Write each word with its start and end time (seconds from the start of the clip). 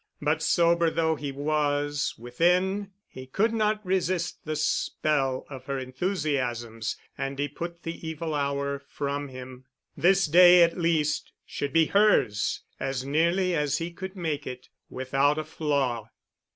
But 0.19 0.41
sober 0.41 0.89
though 0.89 1.13
he 1.15 1.31
was, 1.31 2.15
within, 2.17 2.89
he 3.07 3.27
could 3.27 3.53
not 3.53 3.85
resist 3.85 4.43
the 4.45 4.55
spell 4.55 5.45
of 5.47 5.65
her 5.65 5.77
enthusiasms 5.77 6.97
and 7.19 7.37
he 7.37 7.47
put 7.47 7.83
the 7.83 8.07
evil 8.07 8.33
hour 8.33 8.79
from 8.79 9.27
him. 9.27 9.65
This 9.95 10.25
day 10.25 10.63
at 10.63 10.75
least 10.75 11.33
should 11.45 11.71
be 11.71 11.85
hers 11.85 12.61
as 12.79 13.05
nearly 13.05 13.53
as 13.55 13.77
he 13.77 13.91
could 13.91 14.15
make 14.15 14.47
it, 14.47 14.69
without 14.89 15.37
a 15.37 15.43
flaw. 15.43 16.09